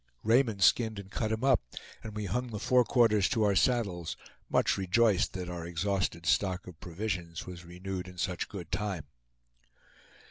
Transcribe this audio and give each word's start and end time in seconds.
Raymond 0.23 0.63
skinned 0.63 0.97
and 0.97 1.11
cut 1.11 1.31
him 1.31 1.43
up, 1.43 1.61
and 2.03 2.15
we 2.15 2.25
hung 2.25 2.47
the 2.47 2.57
forequarters 2.59 3.29
to 3.29 3.43
our 3.43 3.53
saddles, 3.55 4.17
much 4.49 4.75
rejoiced 4.75 5.33
that 5.33 5.47
our 5.47 5.63
exhausted 5.67 6.25
stock 6.25 6.65
of 6.65 6.79
provisions 6.79 7.45
was 7.45 7.65
renewed 7.65 8.07
in 8.07 8.17
such 8.17 8.49
good 8.49 8.71
time. 8.71 9.03